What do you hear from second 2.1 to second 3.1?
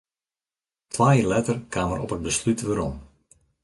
it beslút werom.